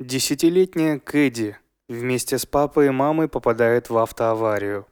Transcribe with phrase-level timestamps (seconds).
[0.00, 4.86] Десятилетняя Кэдди вместе с папой и мамой попадает в автоаварию.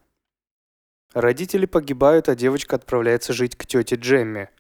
[1.15, 4.51] Родители погибают, а девочка отправляется жить к тете Джемме,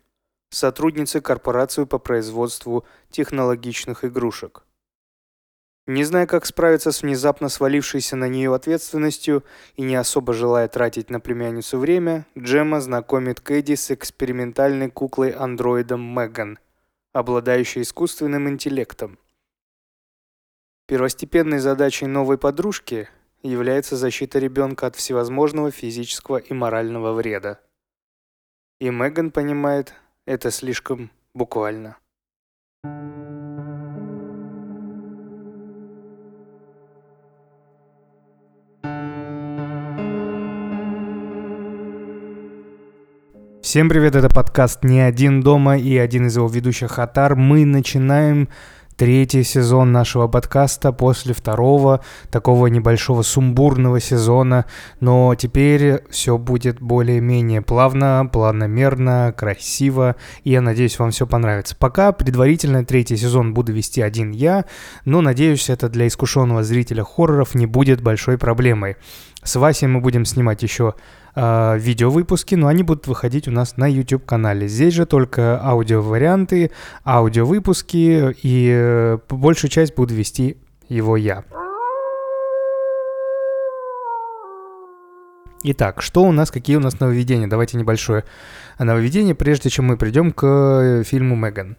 [0.48, 4.64] сотруднице корпорации по производству технологичных игрушек.
[5.86, 9.44] Не зная, как справиться с внезапно свалившейся на нее ответственностью
[9.76, 16.58] и не особо желая тратить на племянницу время, Джемма знакомит Кэдди с экспериментальной куклой-андроидом Меган,
[17.12, 19.18] обладающей искусственным интеллектом.
[20.88, 23.10] Первостепенной задачей новой подружки
[23.42, 27.58] является защита ребенка от всевозможного физического и морального вреда.
[28.80, 29.92] И Меган понимает
[30.24, 31.98] это слишком буквально.
[43.60, 47.36] Всем привет, это подкаст «Не один дома» и один из его ведущих Атар.
[47.36, 48.48] Мы начинаем
[48.98, 54.66] третий сезон нашего подкаста после второго такого небольшого сумбурного сезона,
[54.98, 61.76] но теперь все будет более-менее плавно, планомерно, красиво, и я надеюсь, вам все понравится.
[61.76, 64.64] Пока предварительно третий сезон буду вести один я,
[65.04, 68.96] но надеюсь, это для искушенного зрителя хорроров не будет большой проблемой.
[69.42, 70.94] С Васей мы будем снимать еще
[71.34, 74.66] э, видеовыпуски, но они будут выходить у нас на YouTube-канале.
[74.68, 76.70] Здесь же только аудиоварианты,
[77.04, 80.58] аудиовыпуски, и э, большую часть буду вести
[80.88, 81.44] его я.
[85.62, 87.48] Итак, что у нас, какие у нас нововведения?
[87.48, 88.24] Давайте небольшое
[88.78, 91.76] нововведение, прежде чем мы придем к э, фильму «Меган».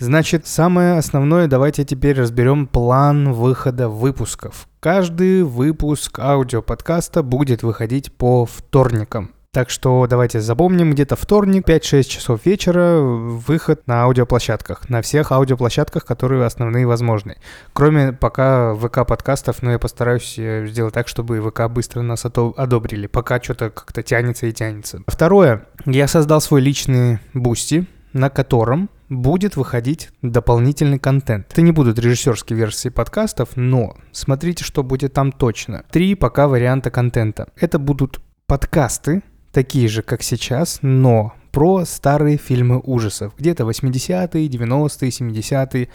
[0.00, 4.68] Значит, самое основное, давайте теперь разберем план выхода выпусков.
[4.78, 9.32] Каждый выпуск аудиоподкаста будет выходить по вторникам.
[9.50, 16.04] Так что давайте запомним, где-то вторник, 5-6 часов вечера, выход на аудиоплощадках, на всех аудиоплощадках,
[16.04, 17.36] которые основные возможны.
[17.72, 23.42] Кроме пока ВК-подкастов, но я постараюсь э, сделать так, чтобы ВК быстро нас одобрили, пока
[23.42, 25.00] что-то как-то тянется и тянется.
[25.08, 31.46] Второе, я создал свой личный бусти, на котором будет выходить дополнительный контент.
[31.50, 35.84] Это не будут режиссерские версии подкастов, но смотрите, что будет там точно.
[35.90, 37.48] Три пока варианта контента.
[37.56, 43.32] Это будут подкасты, такие же, как сейчас, но про старые фильмы ужасов.
[43.38, 45.88] Где-то 80-е, 90-е, 70-е.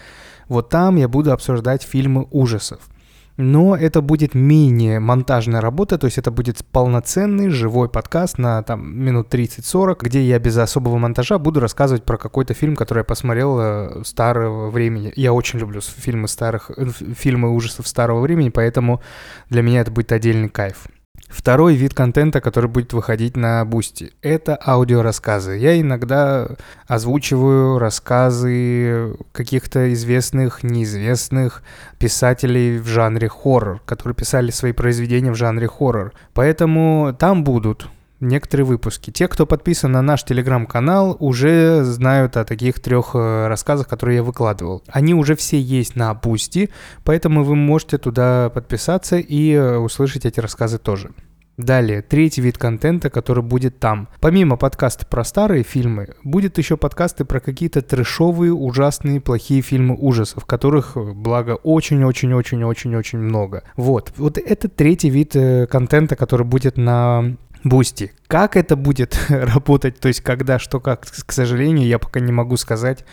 [0.49, 2.89] Вот там я буду обсуждать фильмы ужасов
[3.37, 8.97] но это будет менее монтажная работа, то есть это будет полноценный живой подкаст на там
[8.97, 13.59] минут 30-40, где я без особого монтажа буду рассказывать про какой-то фильм, который я посмотрел
[13.59, 15.11] э, старого времени.
[15.15, 16.85] Я очень люблю фильмы старых, э,
[17.15, 19.01] фильмы ужасов старого времени, поэтому
[19.49, 20.87] для меня это будет отдельный кайф.
[21.33, 25.57] Второй вид контента, который будет выходить на Бусти, это аудиорассказы.
[25.57, 26.47] Я иногда
[26.87, 31.63] озвучиваю рассказы каких-то известных, неизвестных
[31.97, 36.13] писателей в жанре хоррор, которые писали свои произведения в жанре хоррор.
[36.35, 37.87] Поэтому там будут
[38.23, 39.11] некоторые выпуски.
[39.11, 44.23] Те, кто подписан на наш телеграм-канал, уже знают о таких трех э, рассказах, которые я
[44.23, 44.83] выкладывал.
[44.87, 46.69] Они уже все есть на Бусти,
[47.03, 51.11] поэтому вы можете туда подписаться и э, услышать эти рассказы тоже.
[51.55, 54.07] Далее, третий вид контента, который будет там.
[54.19, 60.45] Помимо подкаста про старые фильмы, будет еще подкасты про какие-то трешовые, ужасные, плохие фильмы ужасов,
[60.45, 63.63] которых, э, благо, очень-очень-очень-очень-очень много.
[63.75, 65.35] Вот, вот это третий вид
[65.69, 68.11] контента, который будет на Бусти.
[68.27, 72.57] Как это будет работать, то есть когда, что, как, к сожалению, я пока не могу
[72.57, 73.05] сказать.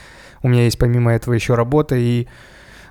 [0.43, 2.27] У меня есть помимо этого еще работа, и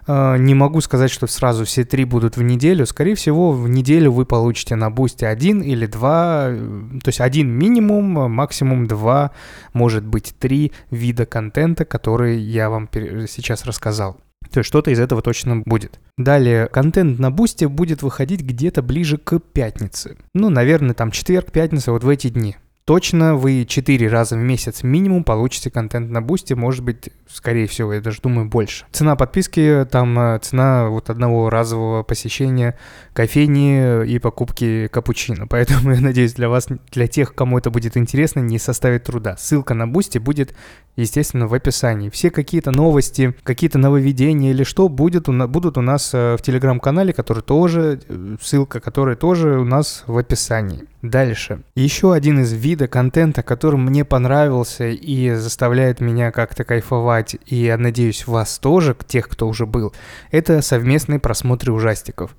[0.07, 2.85] э, не могу сказать, что сразу все три будут в неделю.
[2.85, 7.49] Скорее всего, в неделю вы получите на Бусти один или два, э, то есть один
[7.49, 9.31] минимум, максимум два,
[9.73, 14.17] может быть три вида контента, которые я вам сейчас рассказал.
[14.51, 15.99] То есть что-то из этого точно будет.
[16.17, 20.17] Далее, контент на Бусти будет выходить где-то ближе к пятнице.
[20.33, 22.55] Ну, наверное, там четверг, пятница, вот в эти дни.
[22.89, 27.93] Точно вы 4 раза в месяц минимум получите контент на бусте, может быть, скорее всего,
[27.93, 28.85] я даже думаю, больше.
[28.91, 32.79] Цена подписки, там э, цена вот одного разового посещения
[33.13, 35.45] кофейни и покупки капучино.
[35.49, 39.37] Поэтому я надеюсь, для вас, для тех, кому это будет интересно, не составит труда.
[39.37, 40.55] Ссылка на бусте будет
[40.99, 42.09] естественно, в описании.
[42.09, 47.13] Все какие-то новости, какие-то нововведения или что будет у, будут у нас э, в телеграм-канале,
[47.13, 50.83] который тоже, э, ссылка которой тоже у нас в описании.
[51.01, 51.61] Дальше.
[51.75, 57.77] Еще один из вида контента, который мне понравился и заставляет меня как-то кайфовать, и я
[57.77, 59.93] надеюсь вас тоже, тех, кто уже был,
[60.29, 62.35] это совместные просмотры ужастиков.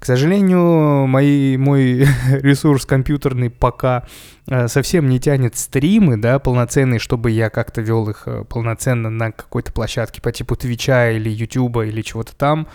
[0.00, 4.04] К сожалению, мои, мой ресурс компьютерный пока
[4.48, 9.30] э, совсем не тянет стримы, да, полноценные, чтобы я как-то вел их э, полноценно на
[9.30, 12.66] какой-то площадке по типу Твича или Ютуба или чего-то там.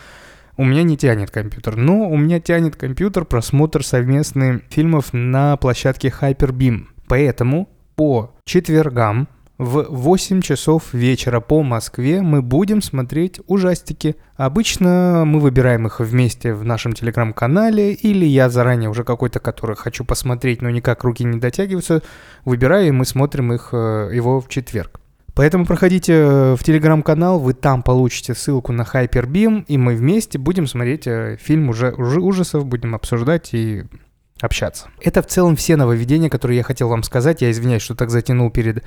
[0.57, 6.13] У меня не тянет компьютер, но у меня тянет компьютер просмотр совместных фильмов на площадке
[6.21, 6.85] Hyperbeam.
[7.07, 14.15] Поэтому по четвергам в 8 часов вечера по Москве мы будем смотреть ужастики.
[14.37, 20.05] Обычно мы выбираем их вместе в нашем телеграм-канале, или я заранее уже какой-то, который хочу
[20.05, 22.01] посмотреть, но никак руки не дотягиваются,
[22.45, 25.01] выбираю, и мы смотрим их, э, его в четверг.
[25.35, 30.65] Поэтому проходите э, в телеграм-канал, вы там получите ссылку на Hyperbeam, и мы вместе будем
[30.65, 33.83] смотреть э, фильм уже, уже ужасов, будем обсуждать и
[34.41, 34.87] общаться.
[35.01, 37.41] Это в целом все нововведения, которые я хотел вам сказать.
[37.41, 38.83] Я извиняюсь, что так затянул перед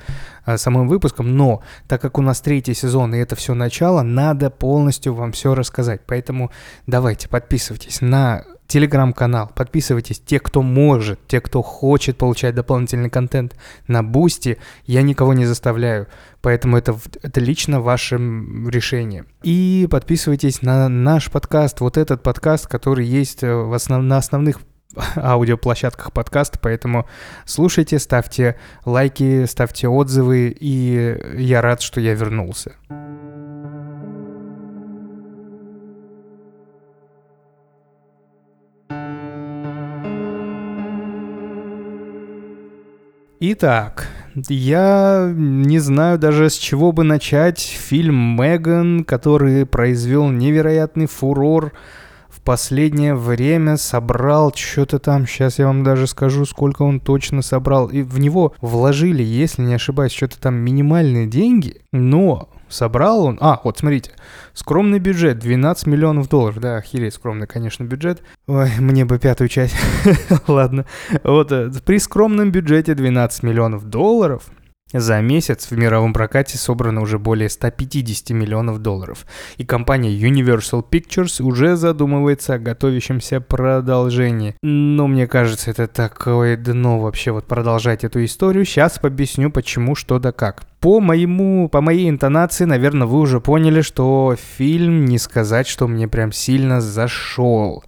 [0.47, 4.49] э, самым выпуском, но так как у нас третий сезон и это все начало, надо
[4.49, 6.01] полностью вам все рассказать.
[6.07, 6.51] Поэтому
[6.87, 13.55] давайте подписывайтесь на телеграм-канал, подписывайтесь, те, кто может, те, кто хочет получать дополнительный контент
[13.87, 16.07] на Бусти, я никого не заставляю,
[16.41, 19.25] поэтому это, это лично ваше решение.
[19.41, 24.59] И подписывайтесь на наш подкаст, вот этот подкаст, который есть э, в основ, на основных
[25.15, 27.07] аудиоплощадках подкаста, поэтому
[27.45, 28.55] слушайте, ставьте
[28.85, 32.75] лайки, ставьте отзывы, и я рад, что я вернулся.
[43.41, 44.09] Итак,
[44.49, 47.59] я не знаю даже с чего бы начать.
[47.61, 51.71] Фильм «Меган», который произвел невероятный фурор
[52.27, 57.87] в последнее время собрал что-то там, сейчас я вам даже скажу, сколько он точно собрал.
[57.87, 63.37] И в него вложили, если не ошибаюсь, что-то там минимальные деньги, но собрал он...
[63.41, 64.11] А, вот смотрите,
[64.53, 68.21] скромный бюджет, 12 миллионов долларов, да, охереть скромный, конечно, бюджет.
[68.47, 69.75] Ой, мне бы пятую часть,
[70.47, 70.85] ладно.
[71.23, 74.43] Вот, э, при скромном бюджете 12 миллионов долларов
[74.93, 79.25] за месяц в мировом прокате собрано уже более 150 миллионов долларов,
[79.57, 84.55] и компания Universal Pictures уже задумывается о готовящемся продолжении.
[84.61, 88.65] Но мне кажется, это такое дно вообще вот продолжать эту историю.
[88.65, 90.63] Сейчас объясню почему, что да как.
[90.79, 96.07] По моему, по моей интонации, наверное, вы уже поняли, что фильм не сказать, что мне
[96.07, 97.83] прям сильно зашел.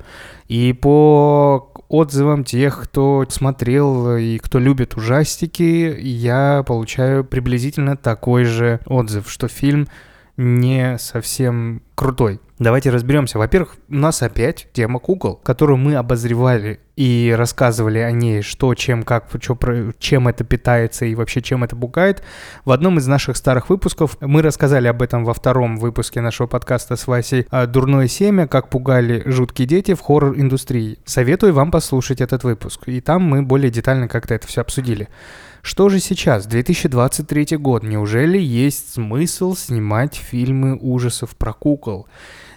[0.50, 8.80] И по отзывам тех, кто смотрел и кто любит ужастики, я получаю приблизительно такой же
[8.86, 9.88] отзыв, что фильм
[10.38, 12.40] не совсем крутой.
[12.58, 13.40] Давайте разберемся.
[13.40, 19.02] Во-первых, у нас опять тема кукол, которую мы обозревали и рассказывали о ней, что, чем,
[19.02, 19.58] как, что,
[19.98, 22.22] чем это питается и вообще чем это пугает.
[22.64, 26.96] В одном из наших старых выпусков мы рассказали об этом во втором выпуске нашего подкаста
[26.96, 28.48] с Васей «Дурное семя.
[28.48, 31.00] Как пугали жуткие дети в хоррор-индустрии».
[31.04, 35.08] Советую вам послушать этот выпуск, и там мы более детально как-то это все обсудили.
[35.62, 42.08] Что же сейчас, 2023 год, неужели есть смысл снимать фильмы ужасов про кукол?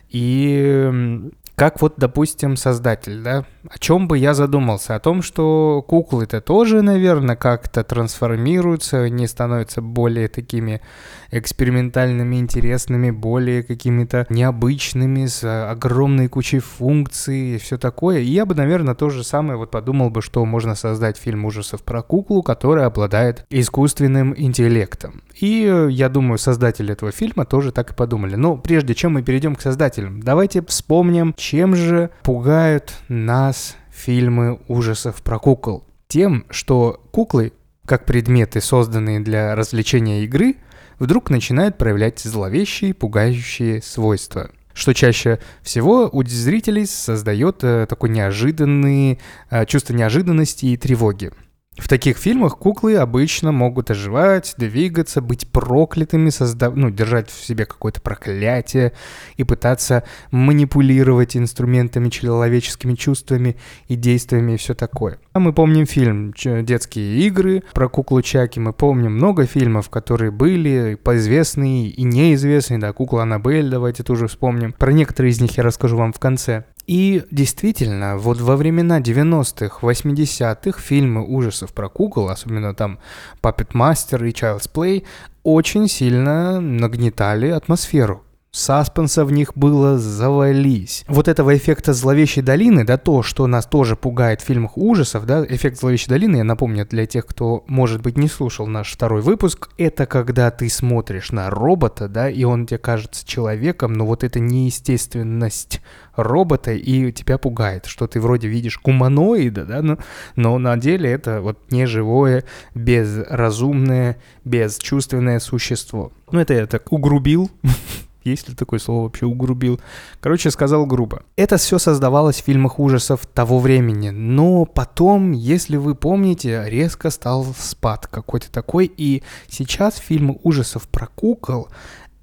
[0.08, 4.96] И как вот, допустим, создатель, да, о чем бы я задумался?
[4.96, 10.82] О том, что куклы-то тоже, наверное, как-то трансформируются, они становятся более такими
[11.30, 18.18] экспериментальными, интересными, более какими-то необычными, с огромной кучей функций и все такое.
[18.18, 21.82] И я бы, наверное, то же самое вот подумал бы, что можно создать фильм ужасов
[21.82, 25.22] про куклу, которая обладает искусственным интеллектом.
[25.40, 28.36] И э, я думаю, создатели этого фильма тоже так и подумали.
[28.36, 35.22] Но прежде чем мы перейдем к создателям, давайте вспомним, чем же пугают нас фильмы ужасов
[35.22, 35.84] про кукол.
[36.08, 37.52] Тем, что куклы,
[37.84, 40.56] как предметы, созданные для развлечения игры,
[40.98, 49.18] вдруг начинают проявлять зловещие, пугающие свойства что чаще всего у зрителей создает э, такое неожиданное
[49.48, 51.30] э, чувство неожиданности и тревоги.
[51.76, 56.76] В таких фильмах куклы обычно могут оживать, двигаться, быть проклятыми, создав...
[56.76, 58.92] ну, держать в себе какое-то проклятие
[59.36, 63.56] и пытаться манипулировать инструментами, человеческими чувствами
[63.88, 65.18] и действиями и все такое.
[65.32, 70.94] А мы помним фильм «Детские игры» про куклу Чаки, мы помним много фильмов, которые были
[70.94, 74.72] поизвестные и неизвестные, да, кукла Аннабель, давайте тоже вспомним.
[74.72, 76.66] Про некоторые из них я расскажу вам в конце.
[76.86, 82.98] И действительно, вот во времена 90-х, 80-х фильмы ужасов про кукол, особенно там
[83.42, 85.04] Puppet Master и Child's Play,
[85.42, 88.23] очень сильно нагнетали атмосферу.
[88.54, 91.04] Саспенса в них было завались.
[91.08, 95.44] Вот этого эффекта зловещей долины, да, то, что нас тоже пугает в фильмах ужасов, да,
[95.44, 99.70] эффект зловещей долины, я напомню для тех, кто, может быть, не слушал наш второй выпуск,
[99.76, 104.38] это когда ты смотришь на робота, да, и он тебе кажется человеком, но вот эта
[104.38, 105.80] неестественность
[106.14, 109.98] робота и тебя пугает, что ты вроде видишь гуманоида, да, но,
[110.36, 116.12] но на деле это вот неживое, безразумное, бесчувственное существо.
[116.30, 117.50] Ну, это я так угрубил,
[118.24, 119.80] есть ли такое слово вообще угрубил?
[120.20, 121.22] Короче, сказал грубо.
[121.36, 127.46] Это все создавалось в фильмах ужасов того времени, но потом, если вы помните, резко стал
[127.58, 131.68] спад какой-то такой, и сейчас фильмы ужасов про кукол,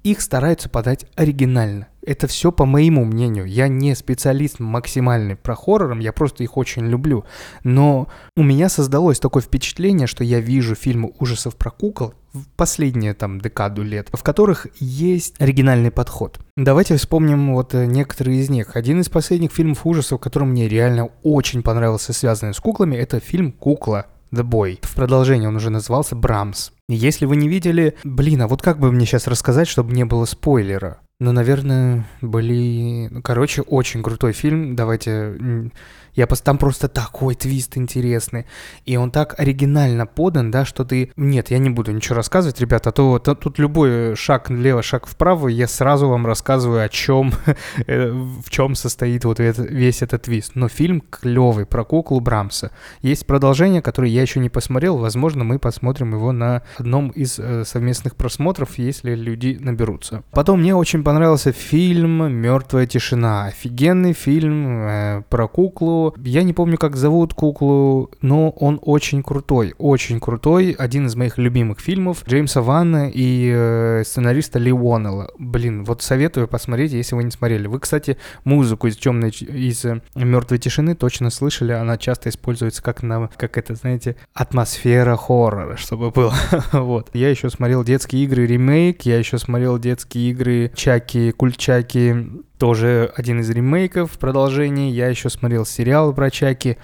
[0.02, 1.88] их стараются подать оригинально.
[2.04, 3.46] Это все по моему мнению.
[3.46, 7.24] Я не специалист максимальный про хоррором, я просто их очень люблю.
[7.62, 13.14] Но у меня создалось такое впечатление, что я вижу фильмы ужасов про кукол в последние
[13.14, 16.40] там декаду лет, в которых есть оригинальный подход.
[16.56, 18.74] Давайте вспомним вот э, некоторые из них.
[18.74, 23.52] Один из последних фильмов ужасов, который мне реально очень понравился, связанный с куклами, это фильм
[23.52, 24.06] «Кукла».
[24.32, 24.78] The Boy.
[24.82, 26.70] В продолжении он уже назывался Брамс.
[26.88, 30.24] Если вы не видели, блин, а вот как бы мне сейчас рассказать, чтобы не было
[30.24, 30.98] спойлера?
[31.20, 33.08] Ну, наверное, были...
[33.10, 34.74] Ну, короче, очень крутой фильм.
[34.74, 35.70] Давайте
[36.14, 36.40] я пос...
[36.40, 38.46] Там просто такой твист интересный.
[38.84, 41.12] И он так оригинально подан, да, что ты...
[41.16, 45.06] Нет, я не буду ничего рассказывать, ребята, а то, то тут любой шаг влево, шаг
[45.06, 47.32] вправо, я сразу вам рассказываю, о чем,
[47.86, 50.52] э, в чем состоит вот это, весь этот твист.
[50.54, 52.72] Но фильм клевый про куклу Брамса.
[53.00, 54.98] Есть продолжение, которое я еще не посмотрел.
[54.98, 60.24] Возможно, мы посмотрим его на одном из э, совместных просмотров, если люди наберутся.
[60.30, 63.46] Потом мне очень понравился фильм «Мертвая тишина».
[63.46, 69.74] Офигенный фильм э, про куклу, я не помню, как зовут куклу, но он очень крутой,
[69.78, 70.74] очень крутой.
[70.78, 75.30] Один из моих любимых фильмов Джеймса Ванна и э, сценариста Ли Уоннелла.
[75.38, 77.66] Блин, вот советую посмотреть, если вы не смотрели.
[77.66, 81.72] Вы, кстати, музыку из темной, из э, мертвой тишины точно слышали.
[81.72, 86.34] Она часто используется как на, как это, знаете, атмосфера хоррора, чтобы было.
[86.72, 87.10] вот.
[87.12, 93.40] Я еще смотрел детские игры ремейк, я еще смотрел детские игры Чаки, Кульчаки, тоже один
[93.40, 94.88] из ремейков, продолжение.
[94.88, 96.78] Я еще смотрел сериал про Чаки.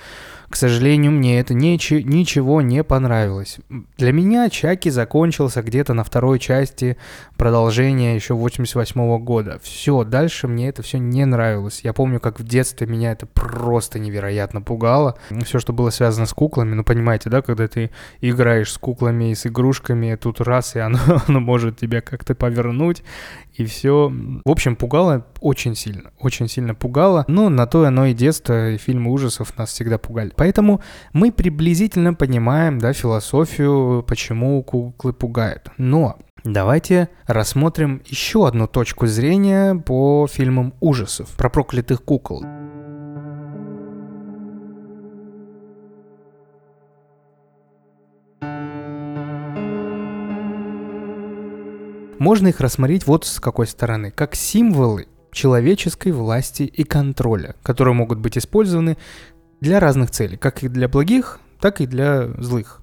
[0.48, 3.58] К сожалению, мне это ничи, ничего не понравилось.
[3.98, 6.96] Для меня Чаки закончился где-то на второй части
[7.36, 9.60] продолжения еще 88 -го года.
[9.62, 11.80] Все, дальше мне это все не нравилось.
[11.84, 15.18] Я помню, как в детстве меня это просто невероятно пугало.
[15.44, 17.90] Все, что было связано с куклами, ну понимаете, да, когда ты
[18.22, 23.02] играешь с куклами и с игрушками, тут раз, и оно, оно может тебя как-то повернуть,
[23.58, 24.10] и все.
[24.44, 27.24] В общем, пугало очень сильно, очень сильно пугало.
[27.28, 30.32] Но на то оно и детство, и фильмы ужасов нас всегда пугали.
[30.38, 30.80] Поэтому
[31.12, 35.70] мы приблизительно понимаем, да, философию, почему куклы пугают.
[35.76, 42.44] Но Давайте рассмотрим еще одну точку зрения по фильмам ужасов про проклятых кукол.
[52.20, 58.18] Можно их рассмотреть вот с какой стороны, как символы человеческой власти и контроля, которые могут
[58.18, 58.96] быть использованы
[59.60, 62.80] для разных целей, как и для благих, так и для злых.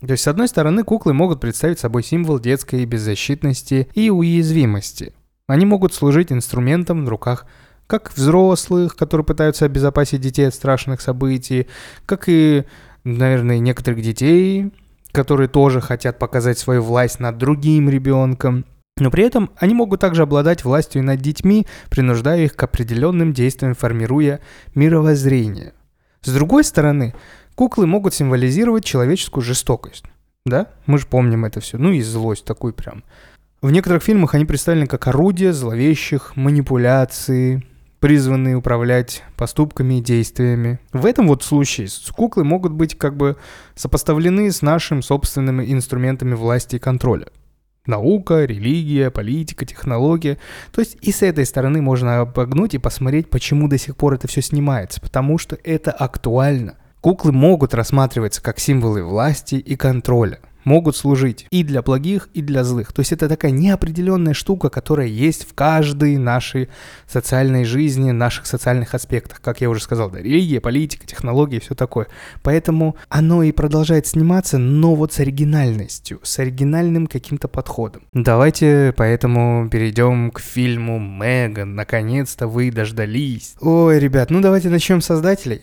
[0.00, 5.12] То есть, с одной стороны, куклы могут представить собой символ детской беззащитности и уязвимости.
[5.48, 7.46] Они могут служить инструментом в руках
[7.88, 11.66] как взрослых, которые пытаются обезопасить детей от страшных событий,
[12.06, 12.64] как и,
[13.02, 14.72] наверное, некоторых детей,
[15.10, 18.66] которые тоже хотят показать свою власть над другим ребенком.
[18.98, 23.74] Но при этом они могут также обладать властью над детьми, принуждая их к определенным действиям,
[23.74, 24.40] формируя
[24.74, 25.72] мировоззрение.
[26.22, 27.14] С другой стороны,
[27.54, 30.04] куклы могут символизировать человеческую жестокость.
[30.44, 30.68] Да?
[30.86, 31.78] Мы же помним это все.
[31.78, 33.04] Ну и злость такую прям.
[33.60, 37.66] В некоторых фильмах они представлены как орудия зловещих манипуляций,
[37.98, 40.78] призванные управлять поступками и действиями.
[40.92, 43.36] В этом вот случае куклы могут быть как бы
[43.74, 47.26] сопоставлены с нашими собственными инструментами власти и контроля
[47.88, 50.38] наука, религия, политика, технология.
[50.72, 54.28] То есть и с этой стороны можно обогнуть и посмотреть, почему до сих пор это
[54.28, 55.00] все снимается.
[55.00, 56.76] Потому что это актуально.
[57.00, 62.62] Куклы могут рассматриваться как символы власти и контроля могут служить и для благих, и для
[62.62, 62.92] злых.
[62.92, 66.68] То есть это такая неопределенная штука, которая есть в каждой нашей
[67.06, 72.08] социальной жизни, наших социальных аспектах, как я уже сказал, да, религия, политика, технологии, все такое.
[72.42, 78.02] Поэтому оно и продолжает сниматься, но вот с оригинальностью, с оригинальным каким-то подходом.
[78.12, 81.74] Давайте поэтому перейдем к фильму «Меган».
[81.74, 83.54] Наконец-то вы дождались.
[83.60, 85.62] Ой, ребят, ну давайте начнем с создателей.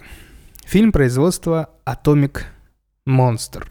[0.65, 2.41] Фильм производства Atomic
[3.07, 3.65] Monster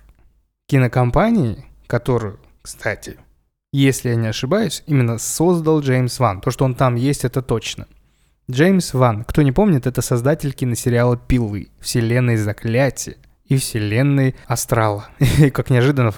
[0.66, 3.18] кинокомпании, которую, кстати,
[3.72, 6.40] если я не ошибаюсь, именно создал Джеймс Ван.
[6.40, 7.86] То, что он там есть, это точно.
[8.50, 13.16] Джеймс Ван, кто не помнит, это создатель киносериала «Пилы», вселенной «Заклятие»
[13.46, 15.08] и вселенной Астрала.
[15.38, 16.12] И, как неожиданно,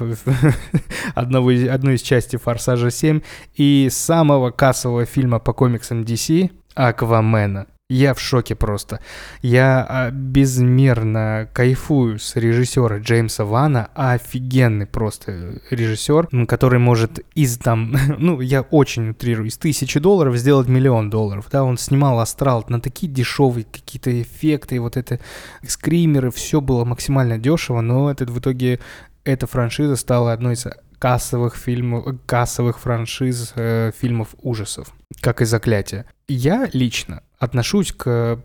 [1.14, 3.22] одного из, одну из частей «Форсажа 7»
[3.54, 7.66] и самого кассового фильма по комиксам DC «Аквамена».
[7.88, 8.98] Я в шоке просто.
[9.42, 17.94] Я а, безмерно кайфую с режиссера Джеймса Вана, офигенный просто режиссер, который может из там,
[18.18, 21.46] ну, я очень утрирую, из тысячи долларов сделать миллион долларов.
[21.52, 25.20] Да, он снимал «Астрал» на такие дешевые какие-то эффекты, вот это
[25.64, 28.80] скримеры, все было максимально дешево, но это в итоге
[29.22, 30.66] эта франшиза стала одной из
[30.98, 36.06] кассовых фильмов, кассовых франшиз э, фильмов ужасов, как и «Заклятие».
[36.26, 38.36] Я лично отношусь к э,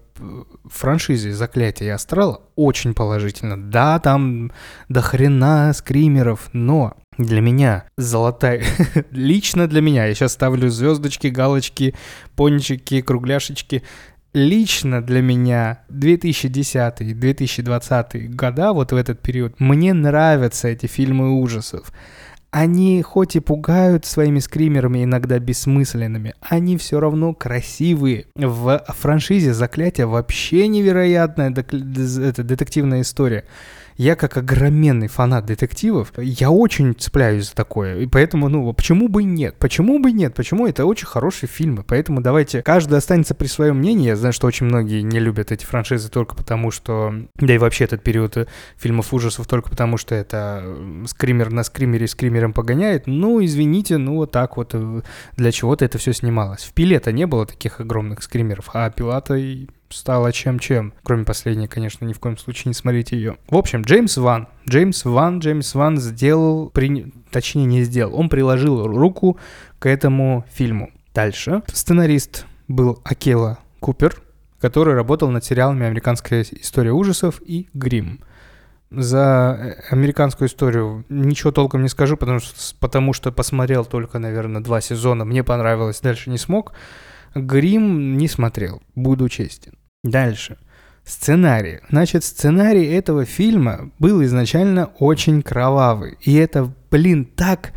[0.65, 3.61] франшизе «Заклятие» и «Астрал» очень положительно.
[3.61, 4.53] Да, там
[4.89, 8.63] до хрена скримеров, но для меня золотая...
[9.11, 11.95] Лично для меня, я сейчас ставлю звездочки, галочки,
[12.35, 13.83] пончики, кругляшечки.
[14.33, 21.91] Лично для меня 2010-2020 года, вот в этот период, мне нравятся эти фильмы ужасов
[22.51, 28.27] они хоть и пугают своими скримерами, иногда бессмысленными, они все равно красивые.
[28.35, 33.45] В франшизе «Заклятие» вообще невероятная это, детективная история
[33.97, 37.99] я как огроменный фанат детективов, я очень цепляюсь за такое.
[37.99, 39.55] И поэтому, ну, почему бы нет?
[39.57, 40.33] Почему бы нет?
[40.33, 41.83] Почему это очень хорошие фильмы?
[41.87, 44.07] Поэтому давайте, каждый останется при своем мнении.
[44.07, 47.13] Я знаю, что очень многие не любят эти франшизы только потому, что...
[47.35, 50.63] Да и вообще этот период э, фильмов ужасов только потому, что это
[51.07, 53.07] скример на скримере скримером погоняет.
[53.07, 55.01] Ну, извините, ну вот так вот э,
[55.37, 56.63] для чего-то это все снималось.
[56.63, 59.35] В Пиле-то не было таких огромных скримеров, а Пилата
[59.91, 60.93] стала чем-чем.
[61.03, 63.37] Кроме последней, конечно, ни в коем случае не смотрите ее.
[63.49, 64.47] В общем, Джеймс Ван.
[64.67, 67.13] Джеймс Ван, Джеймс Ван сделал, при...
[67.31, 69.37] точнее не сделал, он приложил руку
[69.79, 70.91] к этому фильму.
[71.13, 71.61] Дальше.
[71.67, 74.21] Сценарист был Акела Купер,
[74.59, 78.21] который работал над сериалами «Американская история ужасов» и «Грим».
[78.91, 84.61] За э, американскую историю ничего толком не скажу, потому что, потому что посмотрел только, наверное,
[84.61, 85.23] два сезона.
[85.23, 86.73] Мне понравилось, дальше не смог.
[87.33, 89.73] Грим не смотрел, буду честен.
[90.03, 90.57] Дальше.
[91.03, 91.79] Сценарий.
[91.89, 96.17] Значит, сценарий этого фильма был изначально очень кровавый.
[96.21, 97.71] И это, блин, так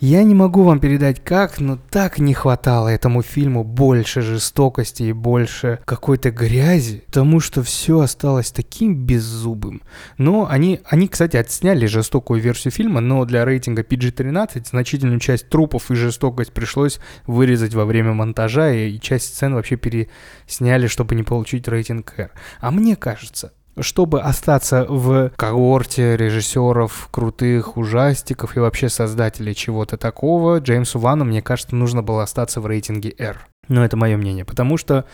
[0.00, 5.12] я не могу вам передать как, но так не хватало этому фильму больше жестокости и
[5.12, 9.82] больше какой-то грязи, потому что все осталось таким беззубым.
[10.16, 15.90] Но они, они, кстати, отсняли жестокую версию фильма, но для рейтинга PG-13 значительную часть трупов
[15.90, 21.66] и жестокость пришлось вырезать во время монтажа, и часть сцен вообще пересняли, чтобы не получить
[21.68, 22.30] рейтинг R.
[22.60, 30.58] А мне кажется, чтобы остаться в когорте режиссеров, крутых ужастиков и вообще создателей чего-то такого,
[30.58, 33.46] Джеймсу Вану, мне кажется, нужно было остаться в рейтинге R.
[33.68, 35.04] Но это мое мнение, потому что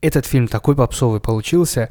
[0.00, 1.90] этот фильм такой попсовый получился.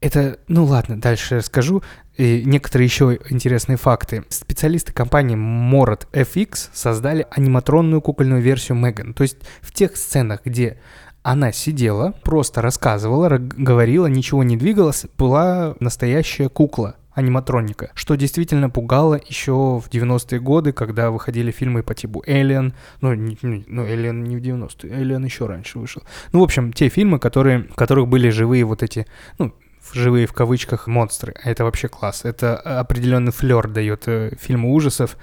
[0.00, 1.82] Это, ну ладно, дальше расскажу.
[2.16, 4.24] И некоторые еще интересные факты.
[4.28, 9.14] Специалисты компании Morad FX создали аниматронную кукольную версию Меган.
[9.14, 10.78] То есть в тех сценах, где
[11.22, 19.20] она сидела, просто рассказывала, говорила, ничего не двигалась, была настоящая кукла аниматроника, что действительно пугало
[19.26, 24.40] еще в 90-е годы, когда выходили фильмы по типу Alien, ну, ну Alien не в
[24.40, 26.02] 90-е, Alien еще раньше вышел.
[26.32, 29.06] Ну, в общем, те фильмы, которые, в которых были живые вот эти,
[29.38, 29.52] ну,
[29.92, 31.34] живые в кавычках монстры.
[31.42, 32.24] Это вообще класс.
[32.24, 35.16] Это определенный флер дает э, фильму ужасов,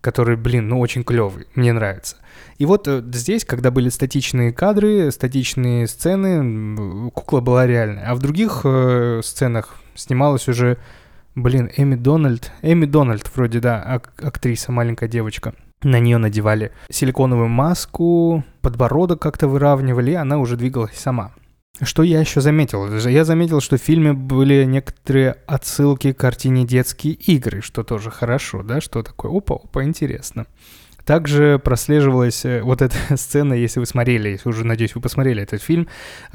[0.00, 1.46] который, блин, ну очень клевый.
[1.54, 2.16] Мне нравится.
[2.58, 8.08] И вот э, здесь, когда были статичные кадры, статичные сцены, кукла была реальная.
[8.10, 10.78] А в других э, сценах снималась уже,
[11.34, 12.52] блин, Эми Дональд.
[12.62, 15.54] Эми Дональд вроде, да, ак- актриса, маленькая девочка.
[15.82, 21.32] На нее надевали силиконовую маску, подбородок как-то выравнивали, и она уже двигалась сама.
[21.80, 22.92] Что я еще заметил?
[23.06, 28.62] Я заметил, что в фильме были некоторые отсылки к картине «Детские игры», что тоже хорошо,
[28.62, 28.80] да?
[28.80, 29.30] Что такое?
[29.30, 30.46] Опа, опа, интересно.
[31.08, 35.62] Также прослеживалась э, вот эта сцена, если вы смотрели, если уже, надеюсь, вы посмотрели этот
[35.62, 35.88] фильм,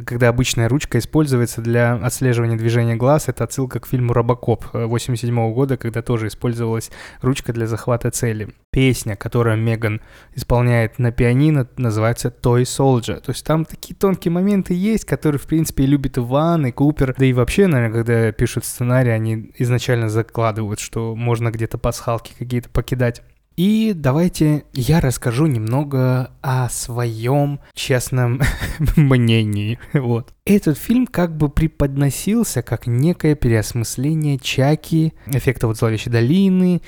[0.03, 3.27] когда обычная ручка используется для отслеживания движения глаз.
[3.27, 6.89] Это отсылка к фильму «Робокоп» 87 года, когда тоже использовалась
[7.21, 8.47] ручка для захвата цели.
[8.71, 10.01] Песня, которую Меган
[10.33, 13.19] исполняет на пианино, называется «Toy Soldier».
[13.19, 17.13] То есть там такие тонкие моменты есть, которые, в принципе, любит Иван и Купер.
[17.15, 22.69] Да и вообще, наверное, когда пишут сценарий, они изначально закладывают, что можно где-то пасхалки какие-то
[22.71, 23.21] покидать.
[23.55, 28.41] И давайте я расскажу немного о своем честном
[28.95, 29.79] мнении.
[29.93, 30.33] Вот.
[30.45, 36.81] Этот фильм как бы преподносился как некое переосмысление Чаки, эффекта вот зловещей долины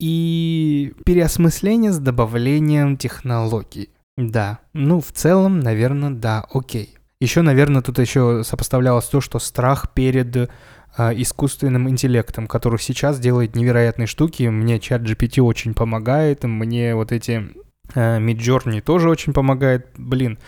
[0.00, 3.90] и переосмысление с добавлением технологий.
[4.16, 6.94] Да, ну в целом, наверное, да, окей.
[7.20, 10.50] Еще, наверное, тут еще сопоставлялось то, что страх перед
[10.98, 14.44] искусственным интеллектом, который сейчас делает невероятные штуки.
[14.44, 17.50] Мне чат GPT очень помогает, мне вот эти
[17.94, 19.88] э, Midjourney тоже очень помогает.
[19.96, 20.38] Блин,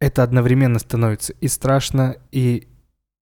[0.00, 2.68] это одновременно становится и страшно, и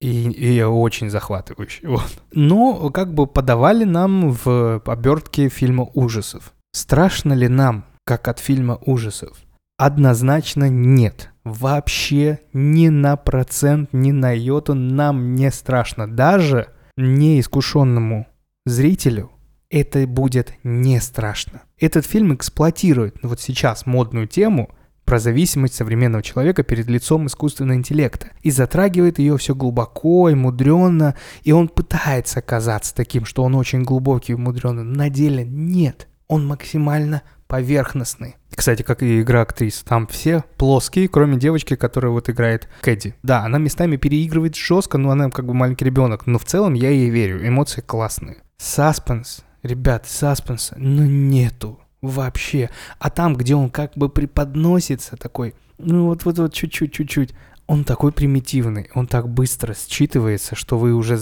[0.01, 1.81] и, и очень захватывающе.
[1.89, 2.11] Вот.
[2.33, 6.53] Но как бы подавали нам в обертке фильма ужасов.
[6.73, 9.37] Страшно ли нам, как от фильма ужасов?
[9.79, 11.31] Однозначно нет.
[11.45, 16.11] Вообще ни на процент, ни на йоту нам не страшно.
[16.11, 18.27] Даже неискушенному
[18.65, 19.31] зрителю
[19.71, 21.63] это будет не страшно.
[21.79, 24.71] Этот фильм эксплуатирует вот сейчас модную тему–
[25.05, 31.15] про зависимость современного человека перед лицом искусственного интеллекта и затрагивает ее все глубоко и мудренно,
[31.43, 36.47] и он пытается казаться таким, что он очень глубокий и мудренный, на деле нет, он
[36.47, 38.37] максимально поверхностный.
[38.55, 43.15] Кстати, как и игра актрис, там все плоские, кроме девочки, которая вот играет Кэдди.
[43.23, 46.91] Да, она местами переигрывает жестко, но она как бы маленький ребенок, но в целом я
[46.91, 48.39] ей верю, эмоции классные.
[48.57, 52.71] Саспенс, ребят, саспенса, ну нету вообще.
[52.99, 57.35] А там, где он как бы преподносится такой, ну вот-вот-вот чуть-чуть, чуть-чуть,
[57.67, 61.19] он такой примитивный, он так быстро считывается, что вы уже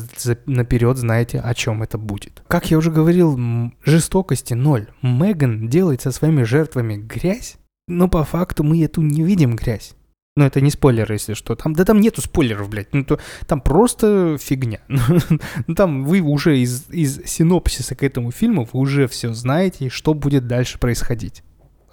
[0.46, 2.42] наперед знаете, о чем это будет.
[2.48, 3.38] Как я уже говорил,
[3.84, 4.88] жестокости ноль.
[5.02, 9.94] Меган делает со своими жертвами грязь, но по факту мы эту не видим грязь.
[10.34, 11.54] Ну, это не спойлер, если что.
[11.54, 12.94] Там, да там нету спойлеров, блядь.
[12.94, 14.80] Ну, то, там просто фигня.
[14.88, 20.14] ну, там вы уже из, из синопсиса к этому фильму, вы уже все знаете, что
[20.14, 21.42] будет дальше происходить.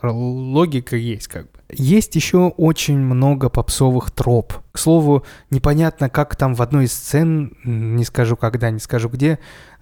[0.01, 1.59] Логика есть как бы.
[1.71, 4.53] Есть еще очень много попсовых троп.
[4.71, 9.39] К слову, непонятно, как там в одной из сцен, не скажу когда, не скажу где,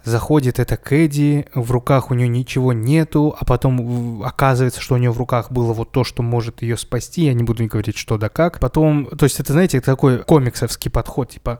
[0.07, 5.11] Заходит эта Кэдди, в руках у нее ничего нету, а потом оказывается, что у нее
[5.11, 7.25] в руках было вот то, что может ее спасти.
[7.25, 8.61] Я не буду говорить, что да как.
[8.61, 11.59] Потом, то есть это, знаете, такой комиксовский подход, типа,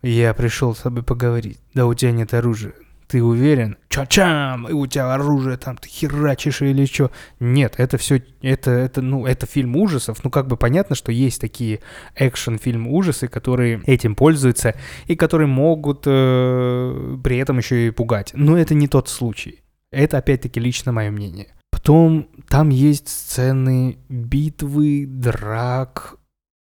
[0.00, 1.58] я пришел с тобой поговорить.
[1.74, 2.72] Да у тебя нет оружия
[3.12, 7.10] ты уверен, ча-чам, и у тебя оружие там, ты херачишь или что.
[7.40, 10.24] Нет, это все, это, это, ну, это фильм ужасов.
[10.24, 11.80] Ну, как бы понятно, что есть такие
[12.16, 14.74] экшен-фильм ужасы, которые этим пользуются
[15.08, 18.30] и которые могут э, при этом еще и пугать.
[18.32, 19.60] Но это не тот случай.
[19.90, 21.48] Это, опять-таки, лично мое мнение.
[21.70, 26.16] Потом там есть сцены битвы, драк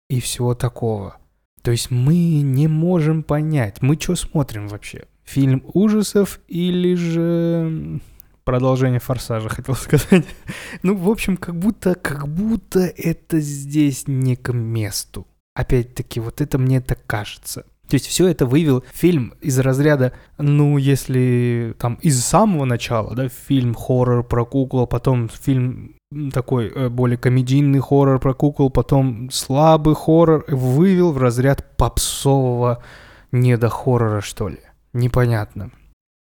[0.09, 1.18] и всего такого.
[1.61, 5.05] То есть мы не можем понять, мы что смотрим вообще?
[5.31, 8.01] Фильм ужасов или же
[8.45, 10.27] продолжение «Форсажа», хотел сказать.
[10.83, 15.27] ну, в общем, как будто, как будто это здесь не к месту.
[15.55, 17.64] Опять-таки, вот это мне так кажется.
[17.88, 23.29] То есть все это вывел фильм из разряда, ну, если там из самого начала, да,
[23.29, 25.97] фильм хоррор про куклу, потом фильм
[26.33, 32.83] такой э, более комедийный хоррор про кукол, потом слабый хоррор, вывел в разряд попсового
[33.33, 34.59] недохоррора, что ли
[34.92, 35.70] непонятно.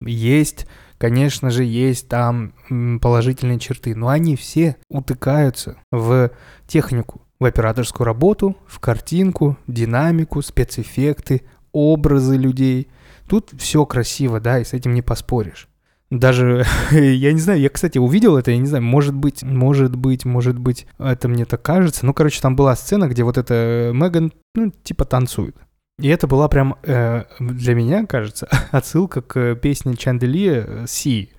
[0.01, 2.53] Есть, конечно же, есть там
[3.01, 6.31] положительные черты, но они все утыкаются в
[6.67, 12.89] технику, в операторскую работу, в картинку, динамику, спецэффекты, образы людей.
[13.29, 15.69] Тут все красиво, да, и с этим не поспоришь.
[16.11, 20.25] Даже, я не знаю, я, кстати, увидел это, я не знаю, может быть, может быть,
[20.25, 22.07] может быть, это мне так кажется.
[22.07, 25.57] Ну, короче, там была сцена, где вот эта Меган, ну, типа танцует.
[26.01, 31.31] И это была прям э, для меня, кажется, отсылка к песне Чандели «Си».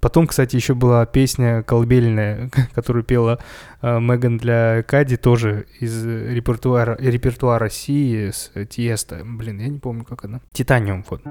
[0.00, 3.38] Потом, кстати, еще была песня колыбельная, которую пела
[3.80, 9.22] э, Меган для Кади, тоже из репертуара, репертуара Си с Тиеста.
[9.24, 10.40] Блин, я не помню, как она.
[10.52, 11.22] Титаниум, вот.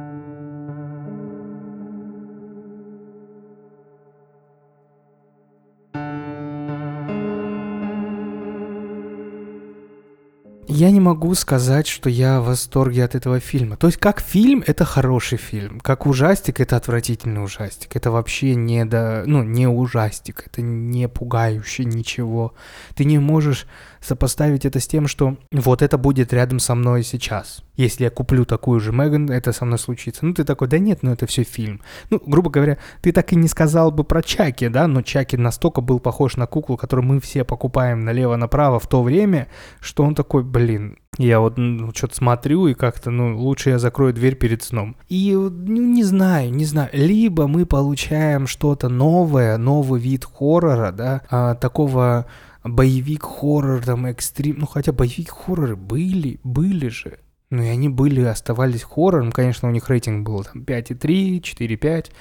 [10.71, 13.75] Я не могу сказать, что я в восторге от этого фильма.
[13.75, 15.79] То есть, как фильм, это хороший фильм.
[15.79, 17.95] Как ужастик, это отвратительный ужастик.
[17.95, 19.23] Это вообще не до...
[19.25, 20.43] Ну, не ужастик.
[20.47, 22.53] Это не пугающий ничего.
[22.95, 23.67] Ты не можешь
[24.01, 27.63] сопоставить это с тем, что вот это будет рядом со мной сейчас.
[27.75, 30.25] Если я куплю такую же Меган, это со мной случится.
[30.25, 31.81] Ну, ты такой, да нет, ну это все фильм.
[32.09, 35.81] Ну, грубо говоря, ты так и не сказал бы про Чаки, да, но Чаки настолько
[35.81, 39.47] был похож на куклу, которую мы все покупаем налево-направо в то время,
[39.79, 44.13] что он такой, блин, я вот ну, что-то смотрю и как-то, ну, лучше я закрою
[44.13, 44.95] дверь перед сном.
[45.09, 46.89] И, ну, не знаю, не знаю.
[46.93, 52.25] Либо мы получаем что-то новое, новый вид хоррора, да, а, такого
[52.63, 54.59] боевик, хоррор, там, экстрим.
[54.59, 57.19] Ну, хотя боевик-хорроры были, были же.
[57.49, 59.31] Ну, и они были, оставались хоррором.
[59.31, 62.11] Конечно, у них рейтинг был там 5,3, 4,5,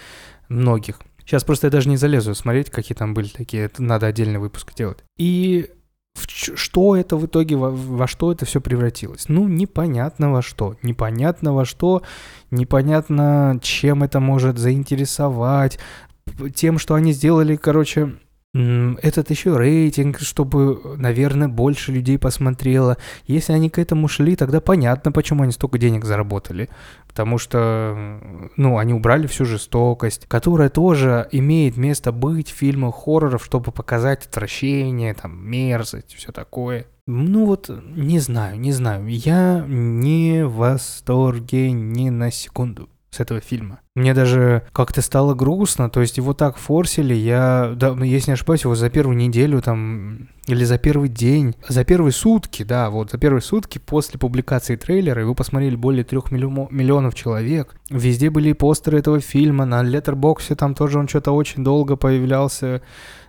[0.48, 1.00] многих.
[1.18, 3.64] Сейчас просто я даже не залезу смотреть, какие там были такие.
[3.64, 4.98] Это надо отдельный выпуск делать.
[5.16, 5.70] И
[6.14, 9.28] в что это в итоге, во, во что это все превратилось?
[9.28, 10.76] Ну, непонятно во что.
[10.82, 12.02] Непонятно во что,
[12.50, 15.78] непонятно, чем это может заинтересовать.
[16.54, 18.18] Тем, что они сделали, короче,
[18.52, 22.96] этот еще рейтинг, чтобы, наверное, больше людей посмотрело.
[23.26, 26.68] Если они к этому шли, тогда понятно, почему они столько денег заработали.
[27.06, 28.20] Потому что,
[28.56, 34.26] ну, они убрали всю жестокость, которая тоже имеет место быть в фильмах хорроров, чтобы показать
[34.26, 36.86] отвращение, там, мерзость, все такое.
[37.06, 39.06] Ну вот, не знаю, не знаю.
[39.06, 43.80] Я не в восторге ни на секунду с этого фильма.
[43.96, 48.34] Мне даже как-то стало грустно, то есть его так форсили, я, да, ну, если не
[48.34, 53.10] ошибаюсь, его за первую неделю там, или за первый день, за первые сутки, да, вот,
[53.10, 57.74] за первые сутки после публикации трейлера его посмотрели более трех миллионов человек.
[57.90, 62.80] Везде были постеры этого фильма, на Letterboxd там тоже он что-то очень долго появлялся,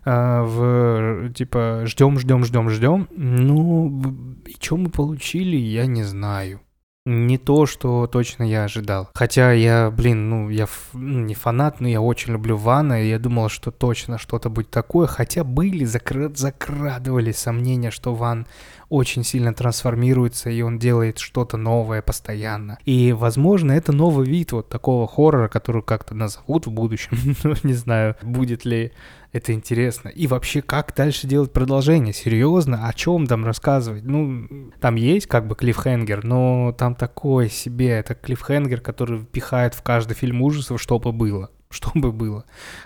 [0.04, 3.08] а, в, типа, ждем, ждем, ждем, ждем.
[3.12, 4.04] Ну,
[4.46, 6.62] и что мы получили, я не знаю.
[7.06, 9.10] Не то, что точно я ожидал.
[9.16, 13.18] Хотя я, блин, ну, я ну, не фанат, но я очень люблю Вана, и я
[13.18, 15.08] думал, что точно что-то будет такое.
[15.08, 18.46] Хотя были, закра- закрадывались сомнения, что Ван
[18.92, 22.78] очень сильно трансформируется, и он делает что-то новое постоянно.
[22.84, 27.36] И, возможно, это новый вид вот такого хоррора, который как-то назовут в будущем.
[27.44, 28.92] Ну, не знаю, будет ли
[29.32, 30.10] это интересно.
[30.10, 32.14] И вообще, как дальше делать продолжение?
[32.14, 32.88] Серьезно?
[32.88, 34.04] О чем там рассказывать?
[34.04, 37.92] Ну, там есть как бы клиффхенгер, но там такое себе.
[37.92, 41.50] Это клиффхенгер, который впихает в каждый фильм ужасов, чтобы было.
[41.70, 42.44] Чтобы было.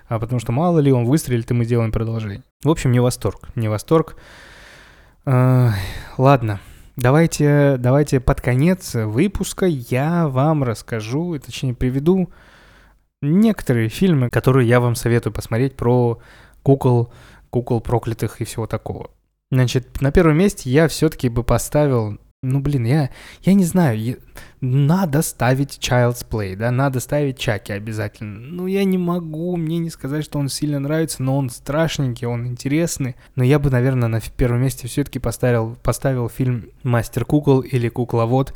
[0.08, 2.44] А потому что мало ли он выстрелит, и мы сделаем продолжение.
[2.64, 3.50] В общем, не восторг.
[3.56, 4.16] Не восторг.
[5.26, 6.60] Ладно.
[6.96, 12.30] Давайте, давайте под конец выпуска я вам расскажу, точнее приведу
[13.22, 16.22] некоторые фильмы, которые я вам советую посмотреть про
[16.64, 17.12] кукол,
[17.50, 19.12] кукол проклятых и всего такого.
[19.52, 23.10] Значит, на первом месте я все-таки бы поставил, ну блин, я,
[23.44, 24.16] я не знаю, я-
[24.62, 28.40] надо ставить Child's Play, да, надо ставить Чаки обязательно.
[28.40, 32.48] Ну я не могу, мне не сказать, что он сильно нравится, но он страшненький, он
[32.48, 33.16] интересный.
[33.36, 38.54] Но я бы, наверное, на первом месте все-таки поставил, поставил фильм «Мастер кукол» или «Кукловод»,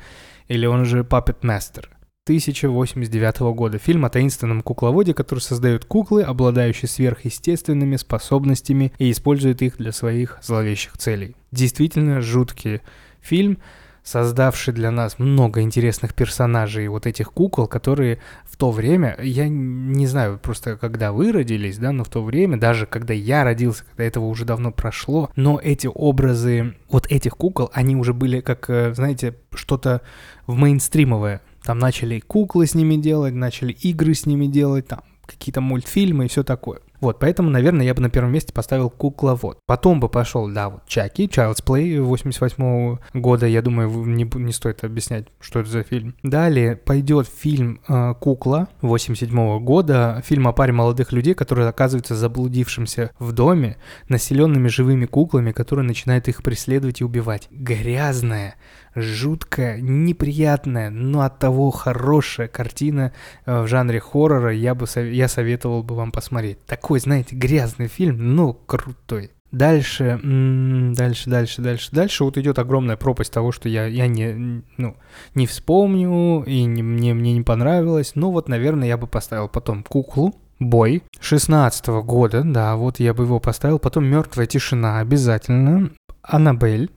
[0.47, 1.85] или он же «Puppet Master».
[2.25, 3.79] 1089 года.
[3.79, 10.37] Фильм о таинственном кукловоде, который создает куклы, обладающие сверхъестественными способностями и использует их для своих
[10.43, 11.35] зловещих целей.
[11.51, 12.81] Действительно жуткий
[13.21, 13.59] фильм,
[14.03, 20.07] создавший для нас много интересных персонажей, вот этих кукол, которые в то время, я не
[20.07, 24.03] знаю просто когда вы родились, да, но в то время, даже когда я родился, когда
[24.03, 28.93] этого уже давно прошло, но эти образы вот этих кукол, они уже были как, э,
[28.93, 30.01] знаете, что-то
[30.47, 31.41] в мейнстримовое.
[31.63, 36.27] Там начали куклы с ними делать, начали игры с ними делать, там какие-то мультфильмы и
[36.29, 36.79] все такое.
[37.01, 39.59] Вот, поэтому, наверное, я бы на первом месте поставил кукловод.
[39.65, 44.83] Потом бы пошел, да, вот Чаки, Child's Play 88 года, я думаю, не, не стоит
[44.83, 46.15] объяснять, что это за фильм.
[46.23, 53.11] Далее пойдет фильм э, «Кукла» 87 года, фильм о паре молодых людей, которые оказываются заблудившимся
[53.19, 57.47] в доме, населенными живыми куклами, которые начинают их преследовать и убивать.
[57.51, 58.55] Грязная,
[58.95, 63.13] жуткая, неприятная, но от того хорошая картина
[63.45, 66.63] э, в жанре хоррора, я бы я советовал бы вам посмотреть.
[66.65, 69.31] Такой, знаете, грязный фильм, но крутой.
[69.51, 74.61] Дальше, м, дальше, дальше, дальше, дальше вот идет огромная пропасть того, что я, я не,
[74.77, 74.95] ну,
[75.33, 78.11] не вспомню и не- мне, мне не понравилось.
[78.13, 83.23] Ну вот, наверное, я бы поставил потом куклу, Бой 16 года, да, вот я бы
[83.23, 83.79] его поставил.
[83.79, 85.91] Потом Мертвая тишина обязательно.
[86.21, 86.91] Аннабель,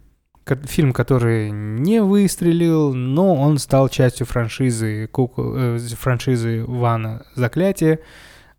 [0.65, 8.01] фильм, который не выстрелил, но он стал частью франшизы, кукол, э, франшизы Вана Заклятие.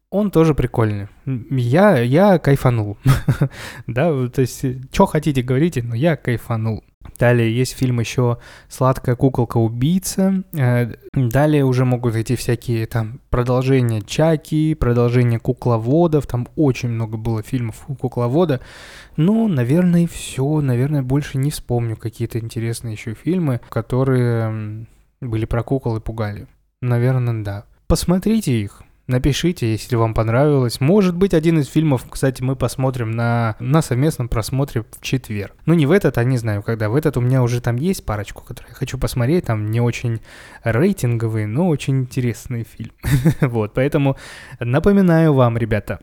[0.09, 1.07] Он тоже прикольный.
[1.25, 2.97] Я, я кайфанул.
[3.87, 6.83] да, то есть, что хотите, говорите, но я кайфанул.
[7.19, 8.37] Далее есть фильм еще
[8.69, 10.43] «Сладкая куколка-убийца».
[10.53, 16.25] Э, Далее уже могут идти всякие там продолжения Чаки, продолжения кукловодов.
[16.25, 18.61] Там очень много было фильмов у кукловода.
[19.15, 20.61] Ну, наверное, все.
[20.61, 24.87] Наверное, больше не вспомню какие-то интересные еще фильмы, которые
[25.21, 26.47] были про кукол и пугали.
[26.81, 27.65] Наверное, да.
[27.87, 28.81] Посмотрите их.
[29.05, 30.79] Напишите, если вам понравилось.
[30.79, 35.53] Может быть, один из фильмов, кстати, мы посмотрим на, на совместном просмотре в четверг.
[35.65, 36.87] Ну, не в этот, а не знаю когда.
[36.87, 39.45] В этот у меня уже там есть парочку, которые я хочу посмотреть.
[39.45, 40.21] Там не очень
[40.63, 42.91] рейтинговый, но очень интересный фильм.
[43.41, 44.17] Вот, поэтому
[44.59, 45.99] напоминаю вам, ребята,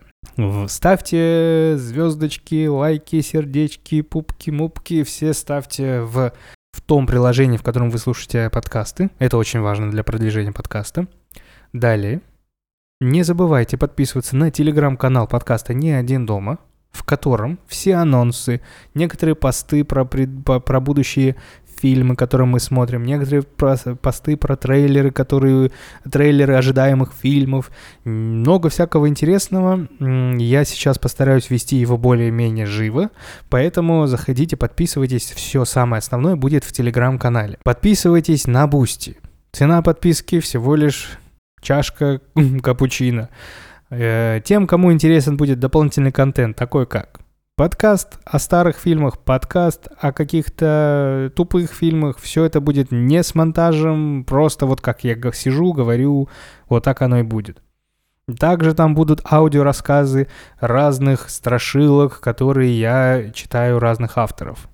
[0.67, 6.33] ставьте звездочки, лайки, сердечки, пупки, мупки, все ставьте в,
[6.71, 9.09] в том приложении, в котором вы слушаете подкасты.
[9.17, 11.07] Это очень важно для продвижения подкаста.
[11.73, 12.21] Далее,
[13.01, 16.59] Не забывайте подписываться на телеграм-канал подкаста «Не один дома»,
[16.91, 18.61] в котором все анонсы,
[18.93, 21.35] некоторые посты про, пред, про, будущие
[21.79, 25.71] фильмы, которые мы смотрим, некоторые посты про трейлеры, которые
[26.11, 27.71] трейлеры ожидаемых фильмов,
[28.03, 29.87] много всякого интересного.
[30.37, 33.09] Я сейчас постараюсь вести его более-менее живо,
[33.49, 37.57] поэтому заходите, подписывайтесь, все самое основное будет в телеграм-канале.
[37.63, 39.17] Подписывайтесь на Бусти.
[39.51, 41.17] Цена подписки всего лишь
[41.61, 42.21] чашка
[42.63, 43.29] капучино.
[43.89, 47.21] Э, тем, кому интересен будет дополнительный контент, такой как
[47.61, 54.23] подкаст о старых фильмах, подкаст о каких-то тупых фильмах, все это будет не с монтажем,
[54.23, 56.27] просто вот как я сижу, говорю,
[56.69, 57.61] вот так оно и будет.
[58.39, 60.27] Также там будут аудиорассказы
[60.59, 64.67] разных страшилок, которые я читаю разных авторов.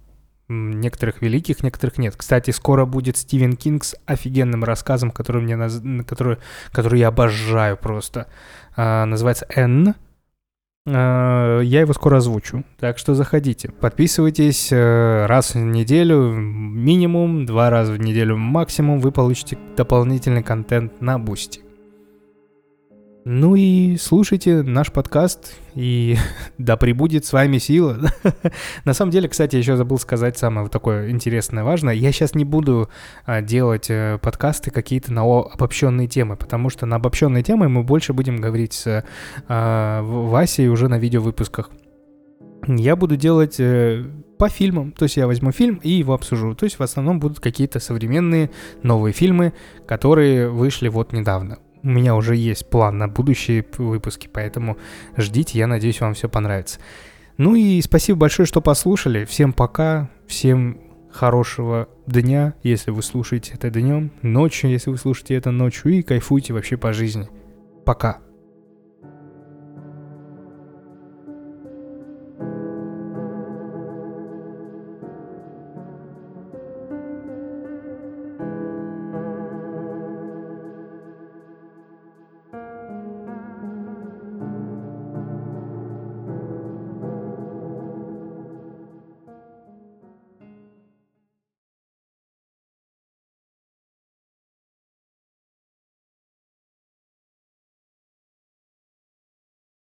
[0.50, 2.16] Некоторых великих, некоторых нет.
[2.16, 5.82] Кстати, скоро будет Стивен Кинг с офигенным рассказом, который, мне наз...
[6.08, 6.38] который,
[6.72, 8.28] который я обожаю просто.
[8.76, 9.96] А, называется «Н».
[10.88, 13.70] А, я его скоро озвучу, так что заходите.
[13.70, 19.02] Подписывайтесь э, раз в неделю минимум, два раза в неделю максимум.
[19.02, 21.67] Вы получите дополнительный контент на Бусти.
[23.30, 26.16] Ну и слушайте наш подкаст, и
[26.58, 28.00] да пребудет с вами сила.
[28.86, 31.94] На самом деле, кстати, еще забыл сказать самое такое интересное, важное.
[31.94, 32.90] Я сейчас не буду
[33.26, 38.14] а, делать а, подкасты какие-то на обобщенные темы, потому что на обобщенные темы мы больше
[38.14, 39.04] будем говорить с
[39.50, 41.70] а, Васей уже на видеовыпусках.
[42.66, 44.06] Я буду делать э,
[44.40, 46.56] по фильмам, то есть я возьму фильм и его обсужу.
[46.56, 48.52] То есть в основном будут какие-то современные
[48.84, 49.52] новые фильмы,
[49.86, 54.78] которые вышли вот недавно у меня уже есть план на будущие выпуски, поэтому
[55.16, 56.80] ждите, я надеюсь, вам все понравится.
[57.38, 59.26] Ну и спасибо большое, что послушали.
[59.26, 60.80] Всем пока, всем
[61.12, 66.54] хорошего дня, если вы слушаете это днем, ночью, если вы слушаете это ночью, и кайфуйте
[66.54, 67.28] вообще по жизни.
[67.86, 68.20] Пока.